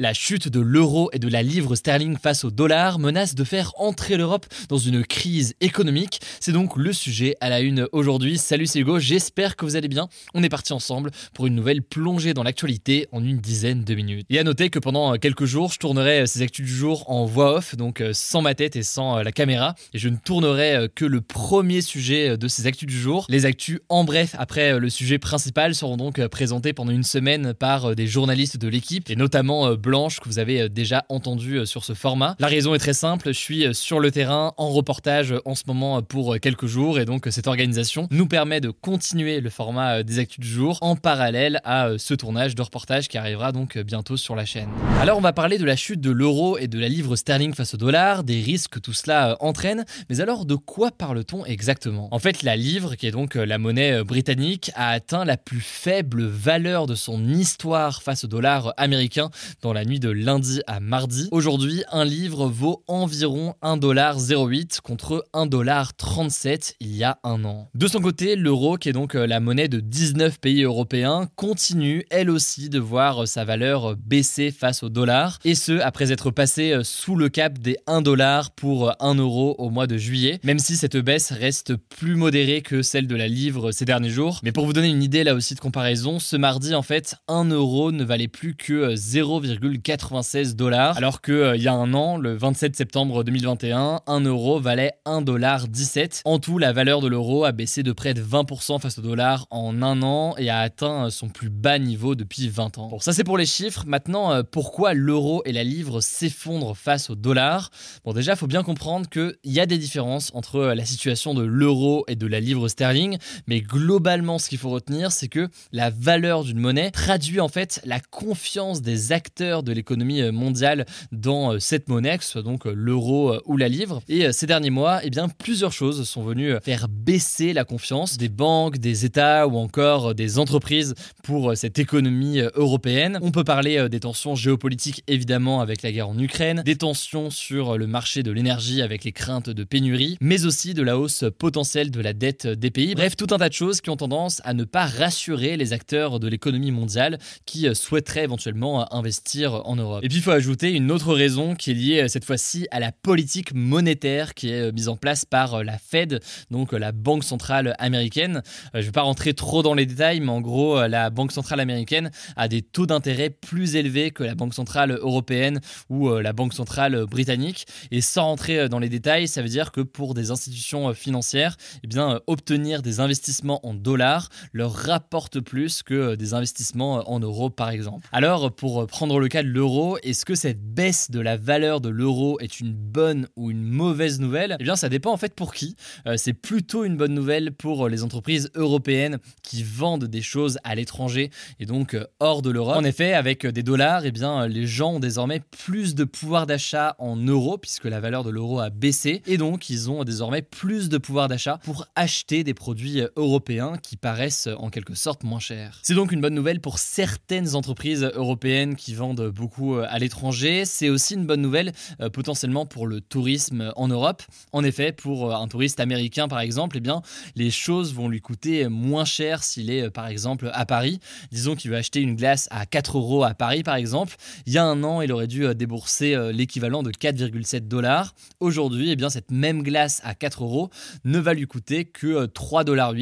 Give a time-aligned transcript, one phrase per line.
[0.00, 3.72] La chute de l'euro et de la livre sterling face au dollar menace de faire
[3.78, 6.20] entrer l'Europe dans une crise économique.
[6.38, 8.38] C'est donc le sujet à la une aujourd'hui.
[8.38, 10.08] Salut, c'est Hugo, j'espère que vous allez bien.
[10.34, 14.24] On est parti ensemble pour une nouvelle plongée dans l'actualité en une dizaine de minutes.
[14.30, 17.56] Et à noter que pendant quelques jours, je tournerai ces actus du jour en voix
[17.56, 19.74] off, donc sans ma tête et sans la caméra.
[19.94, 23.26] Et je ne tournerai que le premier sujet de ces actus du jour.
[23.28, 27.96] Les actus en bref après le sujet principal seront donc présentés pendant une semaine par
[27.96, 31.94] des journalistes de l'équipe et notamment Que vous avez euh, déjà entendu euh, sur ce
[31.94, 32.36] format.
[32.40, 35.62] La raison est très simple, je suis euh, sur le terrain en reportage en ce
[35.66, 40.18] moment pour quelques jours et donc cette organisation nous permet de continuer le format des
[40.18, 44.36] actus du jour en parallèle à ce tournage de reportage qui arrivera donc bientôt sur
[44.36, 44.68] la chaîne.
[45.00, 47.72] Alors on va parler de la chute de l'euro et de la livre sterling face
[47.72, 52.08] au dollar, des risques que tout cela entraîne, mais alors de quoi parle-t-on exactement?
[52.10, 56.26] En fait la livre, qui est donc la monnaie britannique, a atteint la plus faible
[56.26, 59.30] valeur de son histoire face au dollar américain
[59.62, 61.28] dans la la nuit de lundi à mardi.
[61.30, 67.68] Aujourd'hui, un livre vaut environ 1,08$ contre 1,37$ il y a un an.
[67.76, 72.04] De son côté, l'euro, qui est donc euh, la monnaie de 19 pays européens, continue
[72.10, 76.10] elle aussi de voir euh, sa valeur euh, baisser face au dollar, et ce après
[76.10, 80.58] être passé sous le cap des 1$ pour 1 euro au mois de juillet, même
[80.58, 84.40] si cette baisse reste plus modérée que celle de la livre ces derniers jours.
[84.42, 87.50] Mais pour vous donner une idée là aussi de comparaison, ce mardi en fait, 1
[87.50, 89.38] euro ne valait plus que 0,
[89.76, 94.60] 96 dollars, alors qu'il euh, y a un an, le 27 septembre 2021, 1 euro
[94.60, 96.22] valait 1 dollar 17.
[96.24, 99.46] En tout, la valeur de l'euro a baissé de près de 20% face au dollar
[99.50, 102.88] en un an et a atteint euh, son plus bas niveau depuis 20 ans.
[102.88, 103.84] Bon, ça c'est pour les chiffres.
[103.86, 107.70] Maintenant, euh, pourquoi l'euro et la livre s'effondrent face au dollar?
[108.04, 112.04] Bon, déjà, faut bien comprendre qu'il y a des différences entre la situation de l'euro
[112.08, 116.44] et de la livre sterling, mais globalement, ce qu'il faut retenir, c'est que la valeur
[116.44, 121.58] d'une monnaie traduit en fait la confiance des acteurs de l'économie euh, mondiale dans euh,
[121.58, 124.00] cette monnaie, que ce soit donc euh, l'euro ou la livre.
[124.08, 128.28] Et ces derniers mois, eh bien, plusieurs choses sont venues faire baisser la confiance des
[128.28, 133.18] banques, des États ou encore des entreprises pour cette économie européenne.
[133.22, 137.76] On peut parler des tensions géopolitiques évidemment avec la guerre en Ukraine, des tensions sur
[137.76, 141.90] le marché de l'énergie avec les craintes de pénurie, mais aussi de la hausse potentielle
[141.90, 142.94] de la dette des pays.
[142.94, 146.20] Bref, tout un tas de choses qui ont tendance à ne pas rassurer les acteurs
[146.20, 150.04] de l'économie mondiale qui souhaiteraient éventuellement investir en Europe.
[150.04, 152.80] Et puis il faut ajouter une autre raison qui est liée euh, cette fois-ci à
[152.80, 156.20] la politique monétaire qui est euh, mise en place par euh, la Fed,
[156.50, 158.42] donc la Banque centrale américaine.
[158.74, 161.60] Je ne vais pas rentrer trop dans les détails, mais en gros, la Banque centrale
[161.60, 166.54] américaine a des taux d'intérêt plus élevés que la Banque centrale européenne ou la Banque
[166.54, 167.66] centrale britannique.
[167.90, 171.86] Et sans rentrer dans les détails, ça veut dire que pour des institutions financières, eh
[171.86, 177.70] bien, obtenir des investissements en dollars leur rapporte plus que des investissements en euros, par
[177.70, 178.06] exemple.
[178.12, 181.88] Alors, pour prendre le cas de l'euro, est-ce que cette baisse de la valeur de
[181.88, 184.56] l'euro est une bonne ou une mauvaise nouvelle?
[184.60, 185.76] Eh bien, ça dépend en fait pour qui.
[186.06, 190.74] Euh, c'est plutôt une bonne nouvelle pour les entreprises européennes qui vendent des choses à
[190.74, 191.30] l'étranger
[191.60, 192.76] et donc euh, hors de l'Europe.
[192.76, 196.96] En effet, avec des dollars, eh bien, les gens ont désormais plus de pouvoir d'achat
[196.98, 200.88] en euros puisque la valeur de l'euro a baissé et donc ils ont désormais plus
[200.88, 205.80] de pouvoir d'achat pour acheter des produits européens qui paraissent en quelque sorte moins chers.
[205.82, 210.64] C'est donc une bonne nouvelle pour certaines entreprises européennes qui vendent beaucoup euh, à l'étranger.
[210.64, 214.22] C'est aussi une bonne nouvelle euh, potentiellement pour le tourisme en Europe.
[214.52, 217.02] En effet, pour euh, un touriste américain par exemple, eh bien,
[217.36, 221.00] les choses vont lui coûter moins cher s'il est par exemple à Paris.
[221.32, 224.16] Disons qu'il veut acheter une glace à 4 euros à Paris par exemple.
[224.46, 228.14] Il y a un an, il aurait dû débourser l'équivalent de 4,7 dollars.
[228.40, 230.70] Aujourd'hui, eh bien, cette même glace à 4 euros
[231.04, 232.94] ne va lui coûter que 3,8 dollars.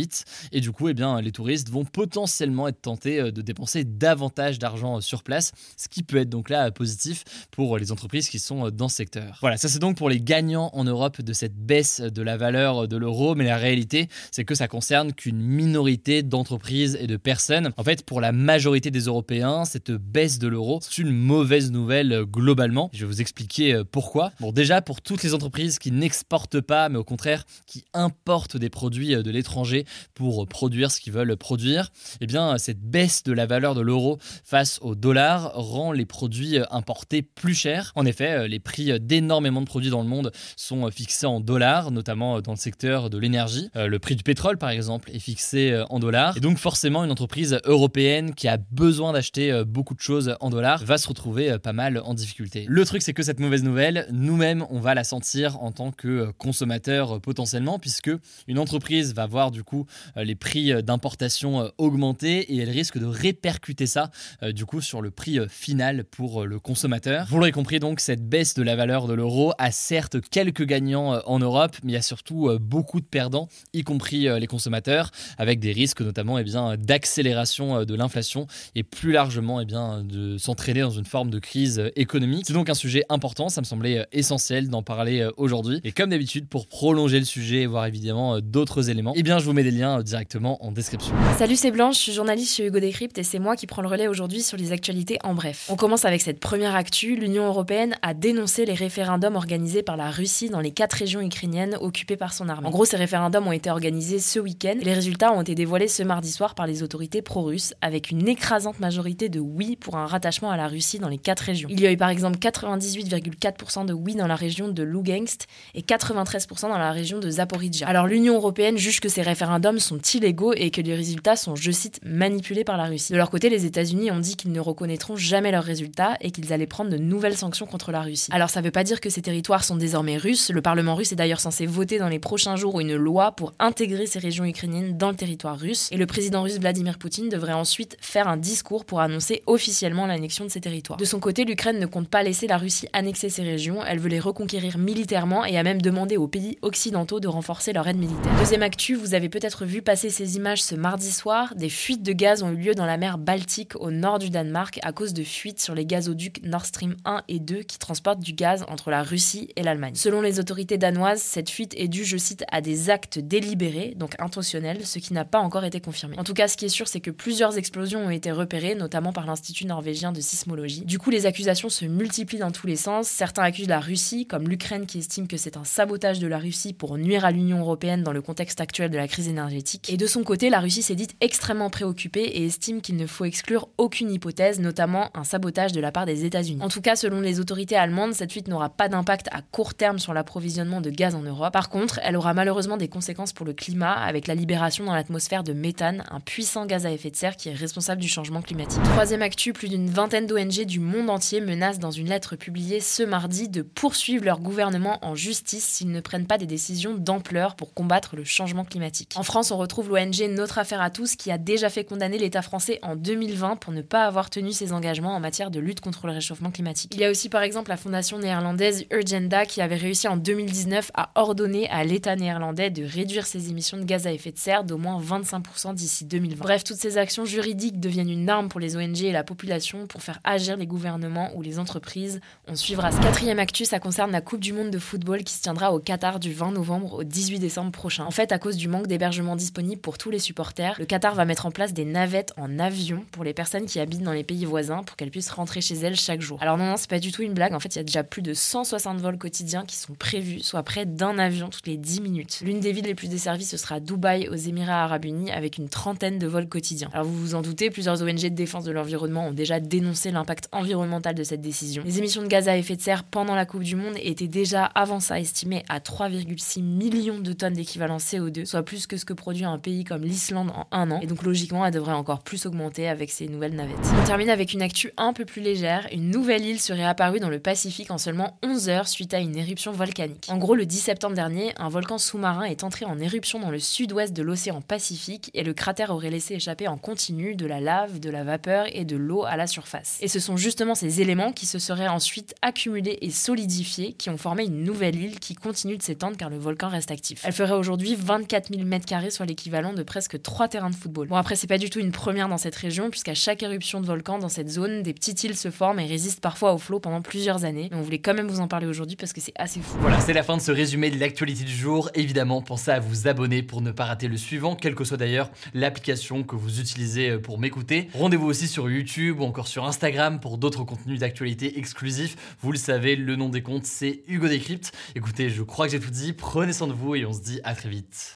[0.52, 5.00] Et du coup, eh bien, les touristes vont potentiellement être tentés de dépenser davantage d'argent
[5.00, 8.88] sur place, ce qui peut être donc là positif pour les entreprises qui sont dans
[8.88, 9.38] ce secteur.
[9.40, 12.88] Voilà, ça c'est donc pour les gagnants en Europe de cette baisse de la valeur
[12.88, 17.72] de l'euro, mais la réalité c'est que ça concerne qu'une minorité d'entreprises et de personnes.
[17.76, 22.24] En fait, pour la majorité des Européens, cette baisse de l'euro, c'est une mauvaise nouvelle
[22.24, 22.90] globalement.
[22.92, 24.32] Je vais vous expliquer pourquoi.
[24.40, 28.70] Bon, déjà pour toutes les entreprises qui n'exportent pas, mais au contraire qui importent des
[28.70, 33.46] produits de l'étranger pour produire ce qu'ils veulent produire, eh bien cette baisse de la
[33.46, 37.92] valeur de l'euro face au dollar rend les produits importés plus chers.
[37.94, 42.40] En effet, les prix d'énormément de produits dans le monde sont fixés en dollars, notamment
[42.40, 43.70] dans le secteur de l'énergie.
[43.76, 46.36] Euh, le prix du pétrole, par exemple, est fixé en dollars.
[46.36, 50.84] Et donc forcément, une entreprise européenne qui a besoin d'acheter beaucoup de choses en dollars
[50.84, 52.66] va se retrouver pas mal en difficulté.
[52.68, 56.30] Le truc, c'est que cette mauvaise nouvelle, nous-mêmes, on va la sentir en tant que
[56.38, 58.10] consommateur potentiellement, puisque
[58.46, 63.86] une entreprise va voir du coup les prix d'importation augmenter et elle risque de répercuter
[63.86, 64.10] ça
[64.42, 65.46] euh, du coup sur le prix euh,
[65.86, 67.26] final pour euh, le consommateur.
[67.28, 71.20] Vous l'aurez compris donc, cette baisse de la valeur de l'euro a certes quelques gagnants
[71.26, 75.60] en Europe, mais il y a surtout beaucoup de perdants, y compris les consommateurs, avec
[75.60, 80.80] des risques notamment eh bien, d'accélération de l'inflation et plus largement eh bien, de s'entraîner
[80.80, 82.44] dans une forme de crise économique.
[82.46, 85.80] C'est donc un sujet important, ça me semblait essentiel d'en parler aujourd'hui.
[85.84, 89.44] Et comme d'habitude, pour prolonger le sujet et voir évidemment d'autres éléments, eh bien je
[89.44, 91.14] vous mets des liens directement en description.
[91.38, 93.88] Salut, c'est Blanche, je suis journaliste chez Hugo Décrypte et c'est moi qui prends le
[93.88, 95.66] relais aujourd'hui sur les actualités en bref.
[95.68, 97.16] On commence avec cette première actu.
[97.16, 101.76] L'Union européenne a dénoncé les référendums organisés par la Russie dans les quatre régions ukrainiennes
[101.80, 102.66] occupées par son armée.
[102.66, 106.02] En gros, ces référendums ont été organisés ce week-end les résultats ont été dévoilés ce
[106.02, 110.50] mardi soir par les autorités pro-russes avec une écrasante majorité de oui pour un rattachement
[110.50, 111.68] à la Russie dans les quatre régions.
[111.70, 115.42] Il y a eu par exemple 98,4% de oui dans la région de Lugansk
[115.74, 117.88] et 93% dans la région de Zaporizhia.
[117.88, 121.70] Alors l'Union européenne juge que ces référendums sont illégaux et que les résultats sont, je
[121.70, 123.12] cite, manipulés par la Russie.
[123.12, 126.52] De leur côté, les États-Unis ont dit qu'ils ne reconnaîtront jamais leurs résultats et qu'ils
[126.52, 128.30] allaient prendre de nouvelles sanctions contre la Russie.
[128.32, 130.50] Alors ça veut pas dire que ces territoires sont désormais russes.
[130.50, 134.06] Le Parlement russe est d'ailleurs censé voter dans les prochains jours une loi pour intégrer
[134.06, 135.88] ces régions ukrainiennes dans le territoire russe.
[135.92, 140.44] Et le président russe Vladimir Poutine devrait ensuite faire un discours pour annoncer officiellement l'annexion
[140.44, 140.98] de ces territoires.
[140.98, 143.84] De son côté, l'Ukraine ne compte pas laisser la Russie annexer ces régions.
[143.84, 147.86] Elle veut les reconquérir militairement et a même demandé aux pays occidentaux de renforcer leur
[147.88, 148.36] aide militaire.
[148.38, 151.54] Deuxième actu, vous avez peut-être vu passer ces images ce mardi soir.
[151.56, 154.78] Des fuites de gaz ont eu lieu dans la mer Baltique au nord du Danemark
[154.82, 158.32] à cause de fuites sur les gazoducs Nord Stream 1 et 2 qui transportent du
[158.32, 159.94] gaz entre la Russie et l'Allemagne.
[159.94, 164.14] Selon les autorités danoises, cette fuite est due, je cite, à des actes délibérés, donc
[164.18, 166.18] intentionnels, ce qui n'a pas encore été confirmé.
[166.18, 169.12] En tout cas, ce qui est sûr, c'est que plusieurs explosions ont été repérées, notamment
[169.12, 170.84] par l'Institut norvégien de sismologie.
[170.84, 173.08] Du coup, les accusations se multiplient dans tous les sens.
[173.08, 176.72] Certains accusent la Russie, comme l'Ukraine qui estime que c'est un sabotage de la Russie
[176.72, 179.90] pour nuire à l'Union européenne dans le contexte actuel de la crise énergétique.
[179.90, 183.24] Et de son côté, la Russie s'est dite extrêmement préoccupée et estime qu'il ne faut
[183.24, 186.60] exclure aucune hypothèse, notamment un sabotage de la part des États-Unis.
[186.62, 189.98] En tout cas, selon les autorités allemandes, cette fuite n'aura pas d'impact à court terme
[189.98, 191.52] sur l'approvisionnement de gaz en Europe.
[191.52, 195.44] Par contre, elle aura malheureusement des conséquences pour le climat avec la libération dans l'atmosphère
[195.44, 198.82] de méthane, un puissant gaz à effet de serre qui est responsable du changement climatique.
[198.82, 203.02] Troisième actu, plus d'une vingtaine d'ONG du monde entier menacent dans une lettre publiée ce
[203.02, 207.74] mardi de poursuivre leur gouvernement en justice s'ils ne prennent pas des décisions d'ampleur pour
[207.74, 209.12] combattre le changement climatique.
[209.16, 212.42] En France, on retrouve l'ONG Notre Affaire à tous qui a déjà fait condamner l'État
[212.42, 216.06] français en 2020 pour ne pas avoir tenu ses engagements en matière de lutte contre
[216.06, 216.92] le réchauffement climatique.
[216.94, 220.92] Il y a aussi par exemple la fondation néerlandaise Urgenda qui avait réussi en 2019
[220.94, 224.62] à ordonner à l'État néerlandais de réduire ses émissions de gaz à effet de serre
[224.62, 226.44] d'au moins 25% d'ici 2020.
[226.44, 230.00] Bref, toutes ces actions juridiques deviennent une arme pour les ONG et la population pour
[230.00, 232.20] faire agir les gouvernements ou les entreprises.
[232.46, 235.42] On suivra ce quatrième actu, ça concerne la Coupe du Monde de football qui se
[235.42, 238.04] tiendra au Qatar du 20 novembre au 18 décembre prochain.
[238.04, 241.24] En fait, à cause du manque d'hébergement disponible pour tous les supporters, le Qatar va
[241.24, 244.44] mettre en place des navettes en avion pour les personnes qui habitent dans les pays
[244.44, 246.36] voisins pour qu'elles puissent rentrer chez elles chaque jour.
[246.42, 247.54] Alors non, non, c'est pas du tout une blague.
[247.54, 250.62] En fait, il y a déjà plus de 160 vols quotidiens qui sont prévus, soit
[250.62, 252.42] près d'un avion toutes les 10 minutes.
[252.44, 255.70] L'une des villes les plus desservies, ce sera Dubaï aux Émirats Arabes Unis avec une
[255.70, 256.90] trentaine de vols quotidiens.
[256.92, 260.50] Alors vous vous en doutez, plusieurs ONG de défense de l'environnement ont déjà dénoncé l'impact
[260.52, 261.82] environnemental de cette décision.
[261.86, 264.66] Les émissions de gaz à effet de serre pendant la Coupe du Monde étaient déjà
[264.66, 269.14] avant ça estimées à 3,6 millions de tonnes d'équivalent CO2, soit plus que ce que
[269.14, 271.00] produit un pays comme l'Islande en un an.
[271.00, 273.76] Et donc logiquement, elle devrait encore plus augmenter avec ces nouvelles navettes.
[273.98, 275.88] On termine avec une actu peu plus légère.
[275.92, 279.36] Une nouvelle île serait apparue dans le Pacifique en seulement 11 heures suite à une
[279.36, 280.26] éruption volcanique.
[280.28, 283.58] En gros, le 10 septembre dernier, un volcan sous-marin est entré en éruption dans le
[283.58, 288.00] sud-ouest de l'océan Pacifique et le cratère aurait laissé échapper en continu de la lave,
[288.00, 289.98] de la vapeur et de l'eau à la surface.
[290.00, 294.16] Et ce sont justement ces éléments qui se seraient ensuite accumulés et solidifiés qui ont
[294.16, 297.22] formé une nouvelle île qui continue de s'étendre car le volcan reste actif.
[297.24, 301.08] Elle ferait aujourd'hui 24 000 m2, soit l'équivalent de presque 3 terrains de football.
[301.08, 303.86] Bon après c'est pas du tout une première dans cette région puisqu'à chaque éruption de
[303.86, 307.02] volcan dans cette zone, des petites îles se forment et résistent parfois au flot pendant
[307.02, 307.68] plusieurs années.
[307.72, 309.76] On voulait quand même vous en parler aujourd'hui parce que c'est assez fou.
[309.80, 311.90] Voilà, c'est la fin de ce résumé de l'actualité du jour.
[311.94, 315.30] Évidemment, pensez à vous abonner pour ne pas rater le suivant, quelle que soit d'ailleurs
[315.54, 317.88] l'application que vous utilisez euh, pour m'écouter.
[317.94, 322.16] Rendez-vous aussi sur YouTube ou encore sur Instagram pour d'autres contenus d'actualité exclusifs.
[322.40, 324.72] Vous le savez, le nom des comptes, c'est Hugo Décrypte.
[324.94, 326.12] Écoutez, je crois que j'ai tout dit.
[326.12, 328.15] Prenez soin de vous et on se dit à très vite.